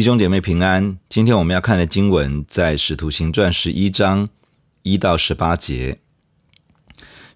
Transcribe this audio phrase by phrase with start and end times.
[0.00, 4.30] 弟兄姐妹平安，今天我们要看的经文在《使徒行传》十一章
[4.82, 5.98] 一到十八节。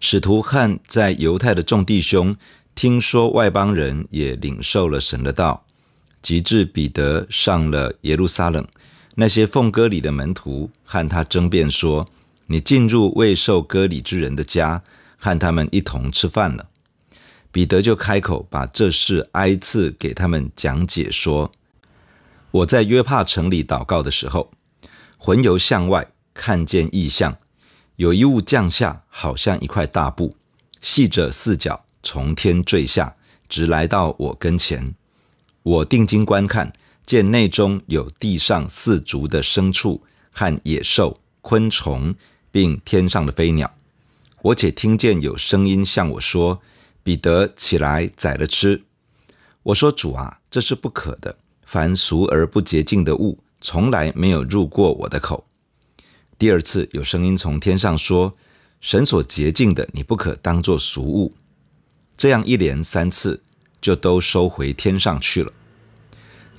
[0.00, 2.34] 使徒和在犹太的众弟兄
[2.74, 5.66] 听说外邦人也领受了神的道，
[6.22, 8.66] 及至彼得上了耶路撒冷，
[9.16, 12.08] 那些奉割礼的门徒和他争辩说
[12.48, 14.82] ：“你进入未受割礼之人的家，
[15.18, 16.70] 和他们一同吃饭了。”
[17.52, 21.52] 彼得就开口把这事挨次给他们讲解说
[22.54, 24.52] ：“我在约帕城里祷告的时候，
[25.18, 27.36] 魂游向外，看见异象，
[27.96, 30.36] 有一物降下，好像一块大布，
[30.80, 33.16] 系着四角，从天坠下，
[33.48, 34.94] 直来到我跟前。
[35.64, 36.72] 我定睛观看，
[37.04, 42.14] 见内中有地上四足的牲畜和野兽、昆虫，
[42.52, 43.74] 并天上的飞鸟。
[44.42, 46.62] 我且听见有声音向我说。”
[47.02, 48.84] 彼得起来宰了吃。
[49.64, 51.36] 我说：“主啊，这是不可的。
[51.66, 55.46] 凡俗而不洁净的物，从来没有入过我的口。”
[56.38, 58.34] 第二次有声音从天上说
[58.80, 61.34] ：“神所洁净的，你不可当作俗物。”
[62.16, 63.42] 这样一连三次，
[63.80, 65.52] 就都收回天上去了。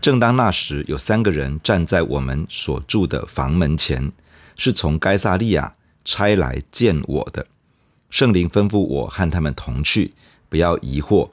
[0.01, 4.11] 正当那时，有三个人站在我们所住的房门前，
[4.55, 7.47] 是从该撒利亚差来见我的。
[8.09, 10.13] 圣灵吩咐我和他们同去。
[10.47, 11.29] 不要疑惑，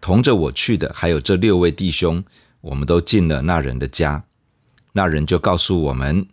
[0.00, 2.22] 同着我去的还有这六位弟兄，
[2.60, 4.24] 我们都进了那人的家。
[4.92, 6.26] 那人就告诉我们，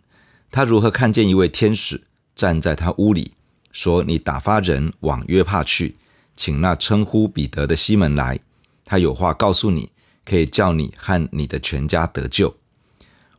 [0.50, 2.02] 他如何看见一位天使
[2.34, 3.32] 站在他屋里，
[3.72, 5.96] 说：“你打发人往约帕去，
[6.36, 8.40] 请那称呼彼得的西门来，
[8.84, 9.90] 他有话告诉你，
[10.24, 12.56] 可以叫你和你的全家得救。”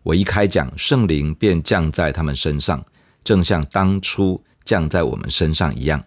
[0.04, 2.86] 我一开讲，圣灵便降在他们身上，
[3.24, 6.04] 正像当初降在我们身上一样。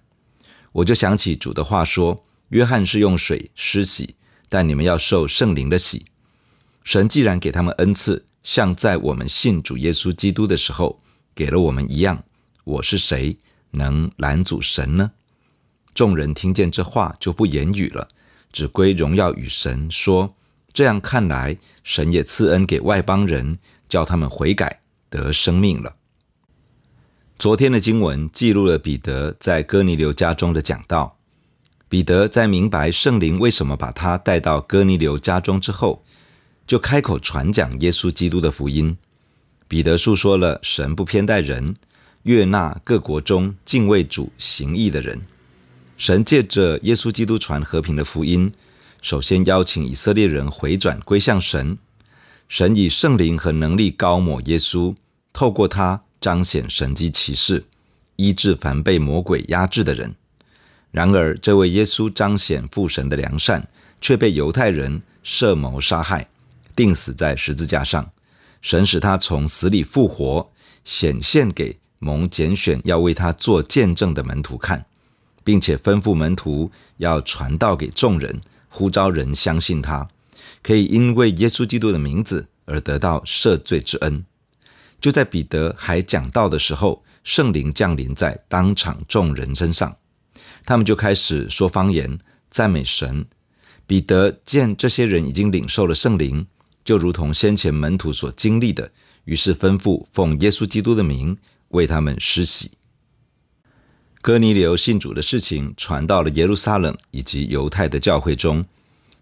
[0.73, 2.25] 我就想起主的话说。
[2.53, 4.15] 约翰是用水施洗，
[4.51, 6.05] 但你们要受圣灵的洗。
[6.85, 11.01] 神既然给他们恩赐，像在我们信主耶稣基督的时候
[11.35, 12.25] 给了我们一样，
[12.65, 13.37] 我是谁
[13.71, 15.13] 能拦阻神呢？
[15.95, 18.09] 众人听见这话就不言语了，
[18.53, 20.35] 只归荣耀与神，说：
[20.73, 25.97] 这样看来，神也赐恩给外邦人，叫他们悔改得生命了。
[27.39, 31.19] 昨天的经文记录了彼得在哥尼流家中的讲道。
[31.89, 36.02] 彼得在明白圣灵为什么把他带到哥尼流家中之后，
[36.73, 38.97] 就开口传讲耶稣基督的福音。
[39.69, 41.77] 彼得述说了神不偏待人，
[42.23, 45.21] 悦纳各国中敬畏主行义的人。
[45.99, 48.51] 神借着耶稣基督传和平的福音，
[49.03, 51.77] 首先邀请以色列人回转归向神。
[52.49, 54.95] 神以圣灵和能力高抹耶稣，
[55.35, 57.65] 透过他彰显神迹奇事，
[58.17, 60.15] 医治凡被魔鬼压制的人。
[60.91, 63.69] 然而，这位耶稣彰显父神的良善，
[64.01, 66.29] 却被犹太人设谋杀害，
[66.75, 68.11] 钉死在十字架上。
[68.61, 70.53] 神使他从死里复活，
[70.85, 74.87] 显现给蒙拣选要为他做见证的门徒看，
[75.43, 80.09] 并且吩咐门徒要传道给众人，呼召人相信他，
[80.63, 84.25] 可以因为耶稣基督的名字而得到赦罪之恩。
[85.01, 89.97] 就在彼得还讲道的时候，圣灵降临在当场众人身上。
[90.65, 93.27] 他们就开始说方言，赞美神。
[93.85, 96.47] 彼得见这些人已经领受了圣灵，
[96.85, 98.91] 就如同先前门徒所经历的，
[99.25, 101.37] 于是吩咐奉耶稣基督的名
[101.69, 102.73] 为他们施洗。
[104.21, 108.65] 哥尼流信主的事情传到了耶路撒冷以及犹太的教会中，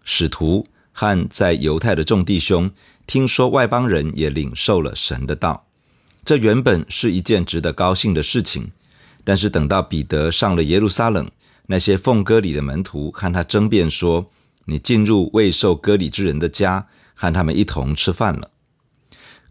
[0.03, 2.69] 使徒和在犹太的众弟兄
[3.07, 5.65] 听说外邦人也领受了神的道，
[6.23, 8.71] 这原本是一件值得高兴的事情。
[9.23, 11.29] 但是等到彼得上了耶路撒冷，
[11.67, 14.31] 那些奉割礼的门徒和他争辩说
[14.65, 16.87] ：“你进入未受割礼之人的家，
[17.21, 18.49] 和他们一同吃饭了。”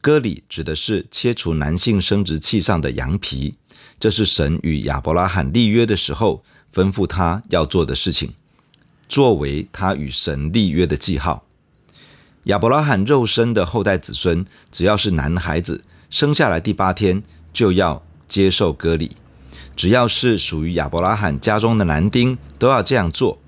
[0.02, 3.54] 割礼指的是切除男性生殖器上的羊皮，
[4.00, 6.42] 这是神与亚伯拉罕立约的时候
[6.74, 8.32] 吩咐他要做的事情，
[9.08, 11.44] 作为他与神立约的记号。
[12.44, 17.22] 亚伯拉罕肉身的后代子孙，只要是男孩子生下来第八天
[17.52, 19.12] 就要接受割礼。
[19.76, 23.38] 只要是属于亚伯拉罕家中的男丁，都要这样做。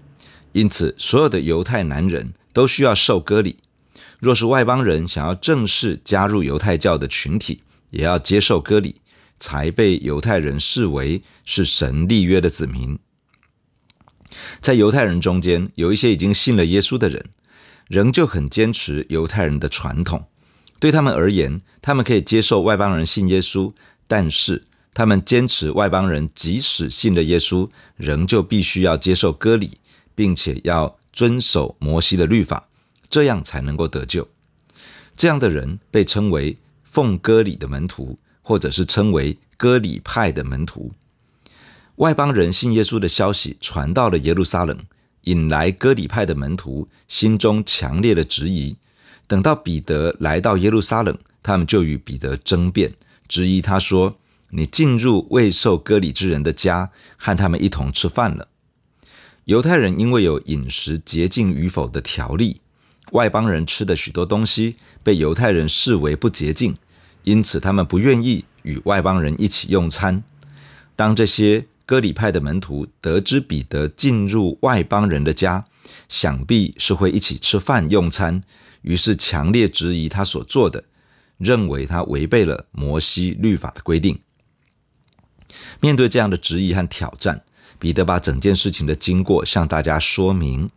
[0.52, 3.56] 因此，所有的犹太男人都需要受割礼。
[4.22, 8.94] 若是外邦人想要正式加入犹太教的群体，也要接受割礼，
[9.40, 12.96] 才被犹太人视为是神立约的子民。
[14.60, 17.30] 在犹太人中间，有一些已经信了耶稣的人，
[17.88, 20.24] 仍旧很坚持犹太人的传统。
[20.78, 23.72] 对他们而言，他们可以接受外邦人信耶稣，
[24.06, 24.62] 但是，
[24.94, 29.78] 他们坚持外邦人即使信了耶稣，仍旧必须要接受割礼，
[30.14, 32.68] 并且要遵守摩西的律法，
[33.12, 34.26] 这样才能够得救。
[35.14, 40.92] 这样的人被称为奉割礼的门徒，或者是称为割礼派的门徒。
[41.96, 44.78] 外邦人信耶稣的消息传到了耶路撒冷，
[45.24, 48.76] 引来割礼派的门徒心中强烈的质疑。
[49.26, 52.94] 等到彼得来到耶路撒冷，他们就与彼得争辩，
[53.28, 54.16] 质疑他说
[54.48, 58.48] ：“你进入未受割礼之人的家，和他们一同吃饭了。”
[59.44, 62.60] 犹太人因为有饮食洁净与否的条例，
[63.12, 66.76] 外邦人吃的许多东西被犹太人视为不洁净，
[67.24, 70.22] 因此他们不愿意与外邦人一起用餐。
[70.96, 75.64] 当这些割礼派的门徒得知彼得进入外邦人的家，
[76.08, 78.42] 想必是会一起吃饭用餐，
[78.82, 80.84] 于是强烈质疑他所做的，
[81.36, 84.18] 认为他违背了摩西律法的规定。
[85.80, 87.42] 面对这样的质疑和挑战，
[87.78, 90.70] 彼得把整件事情的经过向大家说明。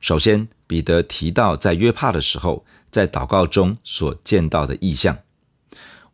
[0.00, 5.18] 首先，彼得提到在约帕的时候，在祷告中所见到的异象。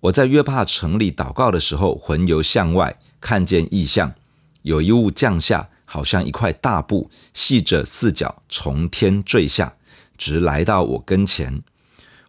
[0.00, 4.14] 我在约帕城里祷告的时候，魂游向外，看见异象，
[4.62, 9.76] 有一物降下，好像一块大布，系着四角，从天坠下，
[10.18, 11.62] 直来到我跟前。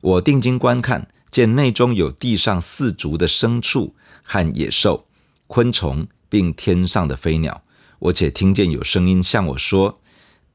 [0.02, 5.08] 我定睛观看，见内中有地上四足的牲畜和野兽、
[5.48, 7.64] 昆虫，并天上的飞鸟。
[8.00, 10.00] 我且听见有声音向我说：“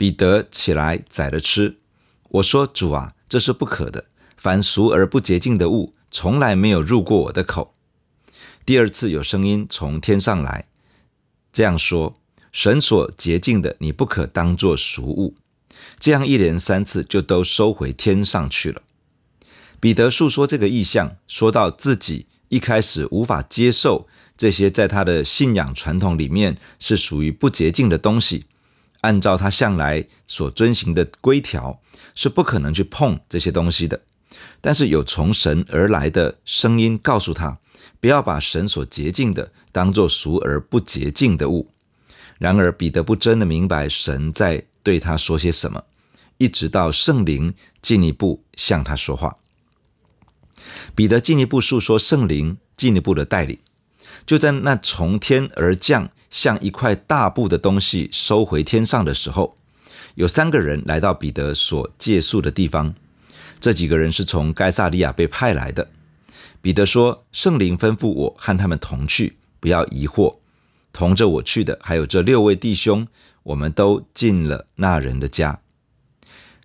[0.03, 1.79] 彼得，起来宰了吃。”
[2.29, 4.07] 我说：“主啊，这是不可的。
[4.37, 7.77] 凡俗而不洁净的物，从来没有入过我的口。”
[8.67, 10.67] 第二次有声音从天上来，
[11.53, 12.19] 这样说
[12.51, 15.37] ：“神所洁净的，你不可当作俗物。”
[16.01, 18.83] 这样一连三次，就都收回天上去了。
[19.79, 24.09] 彼得述说这个异象，说到自己一开始无法接受。
[24.37, 28.47] 这些在他的信仰传统里面是属于不洁净的东西，
[29.03, 31.81] 按照他向来所遵循的规条，
[32.15, 34.01] 是不可能去碰这些东西的。
[34.61, 37.59] 但是有从神而来的声音告诉他，
[38.01, 41.69] 不要把神所洁净的当作俗而不洁净的物。
[42.39, 45.85] 然而彼得不真的明白神在对他说些什么，
[46.39, 49.37] 一直到圣灵进一步向他说话，
[50.95, 53.59] 彼得进一步述说圣灵进一步的带领。
[54.27, 59.57] 就在那从天而降，像一块大布的东西收回天上的时候，
[60.15, 62.95] 有三个人来到彼得所借宿的地方。
[63.61, 65.89] 这几个人是从该撒利亚被派来的。
[66.61, 70.37] 彼得说：“圣灵吩咐我和他们同去，不要疑惑。
[70.93, 73.07] 同着我去的还有这六位弟兄，
[73.43, 75.61] 我们都进了那人的家。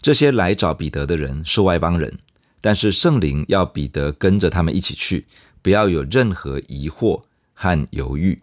[0.02, 2.20] 这些来找彼得的人是外邦人，
[2.62, 5.26] 但是圣灵要彼得跟着他们一起去，
[5.62, 7.24] 不要有任何疑惑。”
[7.60, 8.40] 和犹豫，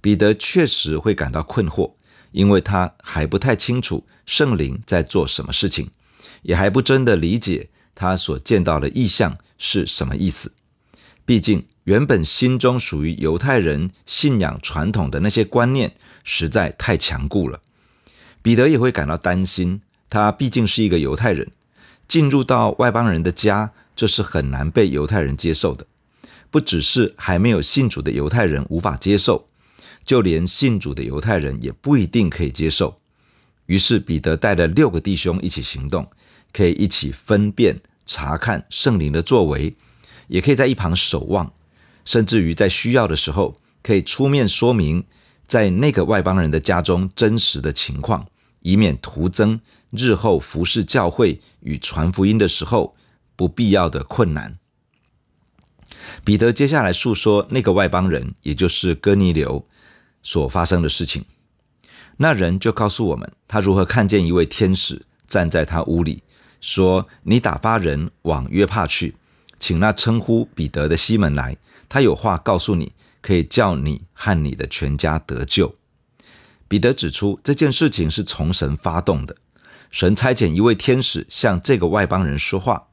[0.00, 1.92] 彼得确实会感到困惑，
[2.32, 5.88] 因为他还不太清楚圣灵在做什么事情，
[6.42, 10.52] 也还不真的理解他所见到的异象是什么意思。
[11.24, 15.92] 毕竟，原本心中属于犹太人信仰传统的那些观念
[16.24, 17.60] 实在太强固了。
[18.42, 21.52] 彼得也会感到担心，他毕竟是一个犹太人，
[22.08, 25.86] 进入到外邦人的家，这是很难被犹太人接受的。
[26.50, 29.48] 不只是还没有信主的犹太人无法接受，
[30.04, 33.00] 就连信主的犹太人也不一定可以接受。
[33.66, 36.10] 于是彼得带了六个弟兄一起行动，
[36.52, 39.76] 可以一起分辨、查看圣灵的作为，
[40.26, 41.52] 也可以在一旁守望，
[42.04, 45.04] 甚至于在需要的时候可以出面说明
[45.46, 48.26] 在那个外邦人的家中真实的情况，
[48.62, 52.96] 以免徒增日后服侍教会与传福音的时候
[53.36, 54.59] 不必要的困难。
[56.24, 59.66] 彼得接下来述说那个外邦人，也就是哥尼流
[60.22, 61.24] 所发生的事情。
[62.16, 66.22] 那人就告诉我们，他如何看见一位天使站在他屋里，
[66.60, 69.14] 说：“你打发人往约帕去，
[69.58, 71.56] 请那称呼彼得的西门来，
[71.88, 75.74] 他有话告诉你，可以叫你和你的全家得救。”
[76.68, 79.34] 彼得指出这件事情是从神发动的，
[79.90, 82.88] 神差遣一位天使向这个外邦人说话，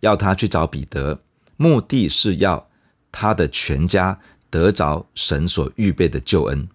[0.00, 1.20] 要他去找彼得，
[1.60, 2.66] 目的是要。
[3.12, 6.68] 他的全家得着神所预备的救恩，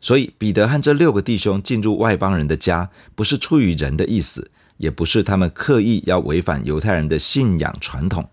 [0.00, 8.30] 所以彼得和这六个弟兄进入外邦人的家，不是出于人的意思，也不是他们刻意要违反犹太人的信仰传统，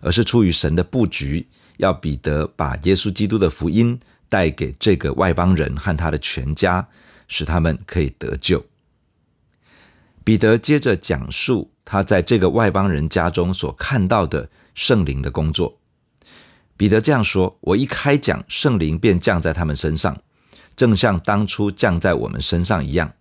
[0.00, 6.88] 而是出于神的布局，要彼得把耶稣基督的福音带给这个外邦人和他的全家，
[7.28, 8.66] 使他们可以得救。
[10.24, 15.78] 彼得接着讲述他在这个外邦人家中所看到的圣灵的工作。
[16.78, 20.22] 彼得这样说：“我一开讲，圣灵便降在他们身上，
[20.74, 23.12] 正像当初降在我们身上一样。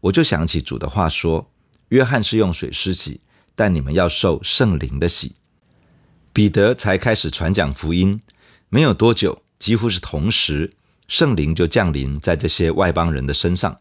[0.00, 1.52] 我就想起主的话说：
[1.88, 3.20] 约翰是用水施洗，
[3.54, 5.36] 但你们要受圣灵的洗。
[6.32, 8.22] 彼得才开始传讲福音，
[8.70, 10.72] 没有多久，几乎是同时，
[11.08, 13.80] 圣灵就降临在这些外邦人的身上。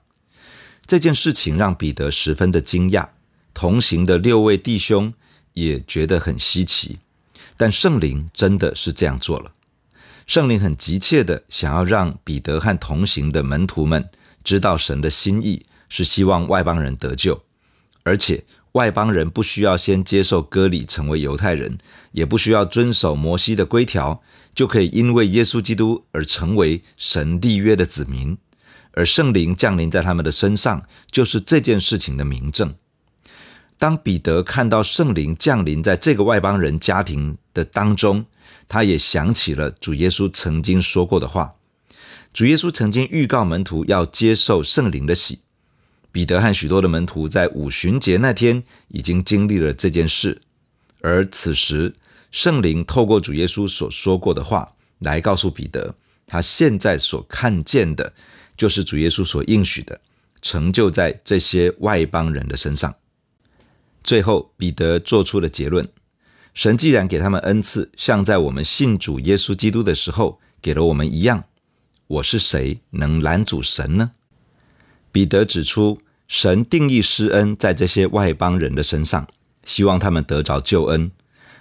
[0.85, 3.07] 这件事情让彼得十分的惊讶，
[3.53, 5.13] 同行的六位弟兄
[5.53, 6.99] 也觉得很稀奇。
[7.57, 9.51] 但圣灵真的是这样做了。
[10.27, 14.09] 圣灵很急切地想要让彼得和同行的门徒们
[14.43, 17.43] 知道神的心意是希望外邦人得救，
[18.03, 21.77] 而且外邦人不需要先接受割礼成为犹太人，
[22.11, 24.21] 也不需要遵守摩西的规条，
[24.53, 28.37] 就可以因为耶稣基督而成为神立约的子民，
[28.93, 32.73] 而圣灵降临在他们的身上，就是这件事情的明证。
[33.77, 38.25] 当彼得看到圣灵降临在这个外邦人家庭的当中，
[38.67, 41.55] 他也想起了主耶稣曾经说过的话。
[42.33, 45.39] 主耶稣曾经预告门徒要接受圣灵的洗。
[46.11, 50.41] 彼得和许多的门徒在五旬节那天已经经历了这件事，
[51.01, 51.93] 而此时
[52.31, 55.93] 圣灵透过主耶稣所说过的话来告诉彼得，
[56.25, 58.13] 他现在所看见的
[58.55, 59.99] 就是主耶稣所应许的，
[60.41, 62.95] 成就在这些外邦人的身上。
[64.05, 65.87] 最后，彼得做出了结论。
[66.53, 71.45] 神既然给他们恩赐，像在我们信主耶稣基督的时候给了我们一样，
[72.05, 74.11] 我是谁能拦阻神呢？
[75.11, 79.27] 彼得指出，神定义施恩在这些外邦人的身上，
[79.65, 81.09] 希望他们得着救恩，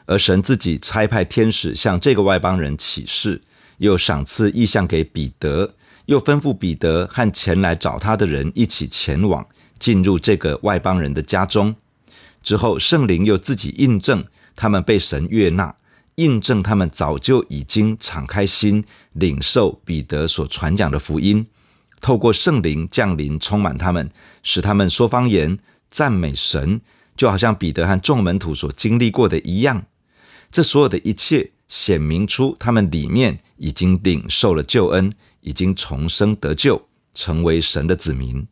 [0.05, 3.41] 而神自己差派天使向这个外邦人启示，
[3.79, 5.73] 又赏赐异象给彼得，
[6.05, 9.49] 又吩咐彼得和前来找他的人一起前往，
[9.79, 11.75] 进入这个外邦人的家中。
[12.45, 14.25] 之后，圣灵又自己印证。
[14.57, 15.75] 他们被神悦纳，
[16.15, 18.85] 印证他们早就已经敞开心
[19.15, 21.45] 领受彼得所传讲的福音，
[22.01, 24.09] 透过圣灵降临充满他们，
[24.45, 25.59] 使他们说方言、
[25.91, 26.81] 赞美神，
[27.17, 29.85] 就好像彼得和众门徒所经历过的一样。
[30.53, 38.47] 这所有的一切显明出他们里面已经领受了救恩，已经重生得救，成为神的子民。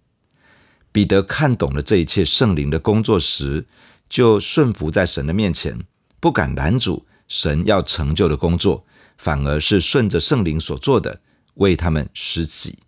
[0.93, 3.67] 彼得看懂了这一切圣灵的工作时，
[4.09, 5.81] 就顺服在神的面前。
[6.21, 8.85] 不敢拦阻神要成就的工作，
[9.17, 11.21] 反而是顺着圣灵所做的，
[11.55, 12.79] 为他们施洗。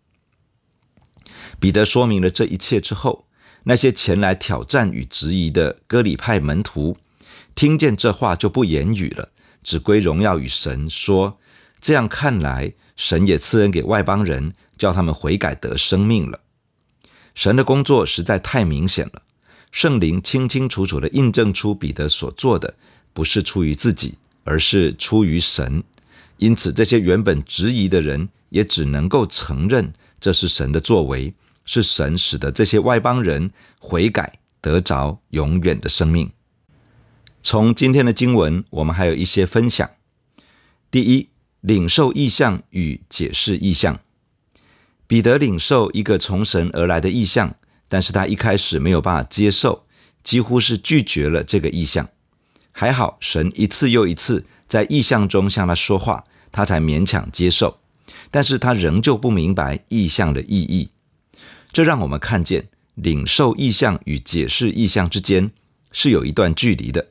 [1.58, 3.26] 彼得说明了这一切之后，
[3.64, 6.98] 那些前来挑战与质疑的割礼派门徒，
[7.54, 9.30] 听见这话就不言语了，
[9.62, 11.38] 只归荣耀与神，说：
[11.80, 16.40] 这样看来，神也赐恩给外邦人，叫他们悔改得生命了。
[17.34, 19.22] 神的工作实在太明显了，
[19.70, 22.74] 圣灵清清楚楚地印证出彼得所做的。
[23.12, 25.84] 不是出于自己，而是出于神。
[26.38, 31.32] 因此，这些原本质疑的人也只能够承认这是神的作为，
[31.64, 36.28] 是神使得这些外邦人悔改，得着永远的生命。
[37.40, 39.88] 从今天的经文，我们还有一些分享。
[40.90, 41.28] 第一，
[41.60, 44.00] 领受意象与解释意象。
[45.06, 47.56] 彼得领受一个从神而来的意象，
[47.88, 49.84] 但是他一开始没有办法接受，
[50.22, 52.08] 几乎是拒绝了这个意象。
[52.72, 57.78] 还好，神一次又一次在意象中向他说话，他才勉强接受。
[58.30, 60.90] 但是他仍旧不明白意象的意义。
[61.72, 65.50] 这让我们看见领受意象与解释意象之间
[65.92, 67.08] 是有一段距离的。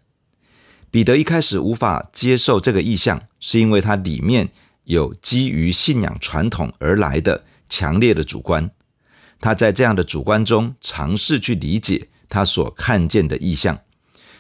[0.92, 4.50] 彼得一开始无法接受这个意象，是因为他里面
[4.84, 8.70] 有基于信仰传统而来的强烈的主观。
[9.40, 13.80] 他在这样的主观中尝试去理解他所看见的意象。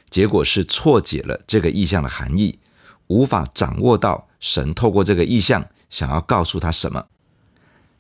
[0.10, 2.60] 结果是错解了这个意象的含义，
[3.08, 7.06] 无法掌握到神透过这个意象想要告诉他什么。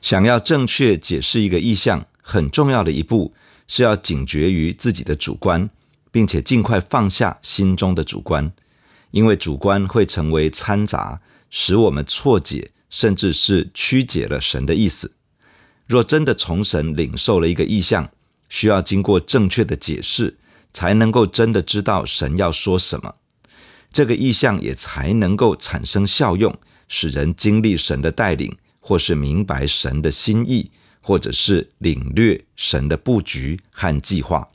[0.01, 3.34] 想要正确解释一个意象，很重要的一步
[3.68, 5.70] 是要警觉于自己的主观，
[6.12, 8.51] 并且尽快放下心中的主观，
[9.12, 15.16] 因为主观会成为掺杂，使我们错解，甚至是曲解了神的意思。
[15.88, 18.12] 若真的从神领受了一个意象，
[18.48, 20.38] 需要经过正确的解释。
[20.76, 23.14] 才能够真的知道神要说什么，
[23.92, 26.58] 这个意象也才能够产生效用，
[26.88, 34.50] 使人经历神的带领，或是明白神的心意，或者是领略神的布局和计划。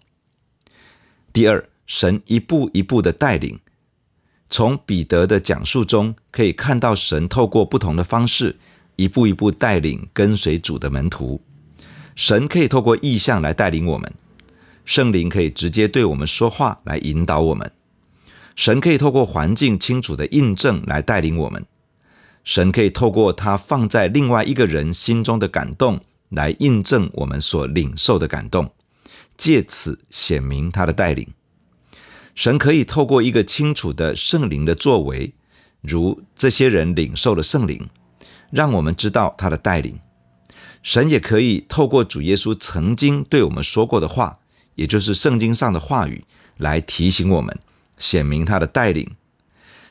[1.33, 3.61] 第二，神一步一步的带领，
[4.51, 8.57] 从彼得的讲述中可以看到神透过不同的方式，
[8.97, 11.41] 一步一步带领跟随主的门徒。
[12.17, 14.13] 神可以透过异象来带领我们。
[14.85, 17.71] 圣灵可以直接对我们说话来引导我们，
[18.57, 21.67] 神可以透过环境清楚的印证来带领我们，
[22.43, 26.01] 神可以透过他放在另外一个人心中的感动
[26.31, 28.73] 来印证我们所领受的感动，
[29.37, 31.29] 借此显明他的带领。
[32.39, 35.35] 神可以透过一个清楚的圣灵的作为
[35.81, 37.91] 如这些人领受了圣灵，
[38.53, 39.99] 让我们知道他的带领。
[40.81, 44.39] 神也可以透过主耶稣曾经对我们说过的话，
[44.77, 46.23] 也就是圣经上的话语，
[46.57, 47.59] 来提醒我们，
[47.99, 49.11] 显明他的带领。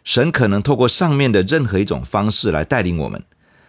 [0.05, 3.21] 神可能透过上面的任何一种方式来带领我们，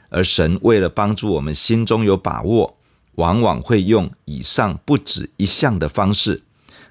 [0.08, 2.78] 而神为了帮助我们心中有把握，
[3.16, 6.44] 往往会用以上不止一项的方式，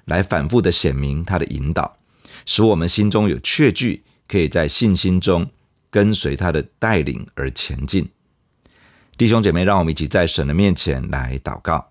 [0.08, 1.96] 来反复的显明他的引导，
[2.44, 5.48] 使我们心中有确据，可以在信心中
[5.90, 8.08] 跟随他的带领而前进。
[9.16, 11.88] 弟兄姐妹，让我们一起在神的面前来祷告，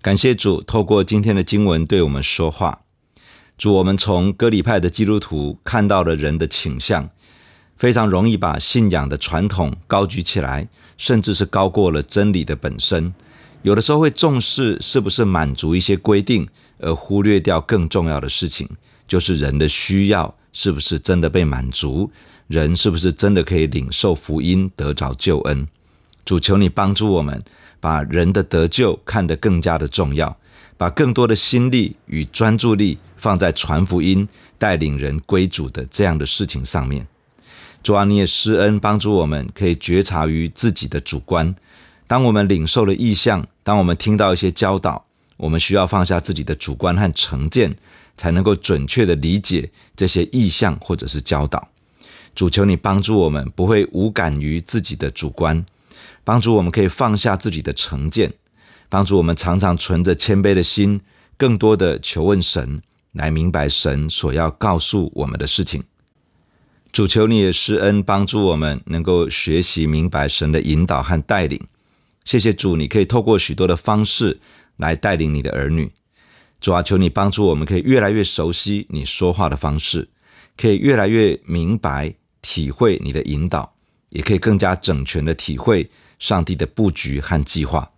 [0.00, 2.82] 感谢主透过今天的经文对我们说话。
[3.58, 7.08] 主，我们从割礼派的基督徒看到了人的倾向，
[7.76, 13.14] 非常容易把信仰的传统高举起来，甚至是高过了真理的本身。
[13.62, 16.48] 有的时候会重视是不是满足一些规定，
[16.78, 18.68] 而忽略掉更重要的事情，
[19.08, 22.10] 就是人的需要是不是真的被满足，
[22.48, 25.66] 人是不是真的可以领受福音，得着救恩。
[26.24, 27.42] 主，求你帮助我们，
[27.80, 30.36] 把人的得救看得更加的重要，
[30.76, 34.28] 把更多的心力与专注力放在传福音、
[34.58, 37.06] 带领人归主的这样的事情上面。
[37.82, 41.54] 主啊，你也施恩帮助我们，可以觉察于自己的主观。
[42.08, 45.05] 当我们领受了异象，当我们听到一些教导，
[45.36, 47.76] 我们需要放下自己的主观和成见，
[48.16, 51.68] 才能够准确的理解这些意象或者是教导。
[52.34, 55.64] 主，求你帮助我们，不会无感于自己的主观。
[56.24, 58.32] 帮助我们可以放下自己的成见，
[58.88, 61.00] 帮助我们常常存着谦卑的心，
[61.36, 65.84] 更多的求问神，来明白神所要告诉我们的事情。
[66.90, 71.60] 主，求你也施恩帮助我们，能够学习明白神的引导和带领。
[72.24, 74.40] 谢谢主，你可以透过许多的方式
[74.76, 75.92] 来带领你的儿女。
[76.60, 80.08] 主啊，求你帮助我们，可以越来越熟悉你说话的方式，
[80.56, 83.74] 可以越来越明白体会你的引导，
[84.08, 85.88] 也可以更加整全的体会。
[86.18, 87.90] 上帝的布局和计划，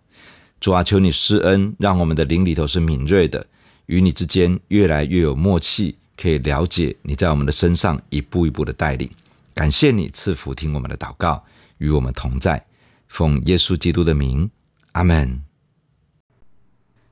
[0.59, 3.47] 主啊，求你施恩，让我们的灵里头是敏锐的，
[3.85, 9.09] 与你之间越来越有默契，可以了解你在我们的身上一步一步的带领。
[9.53, 11.41] 感谢你赐福听我们的祷告，
[11.77, 12.65] 与我们同在，
[13.07, 14.51] 奉耶稣基督的名，
[14.91, 15.48] 阿门。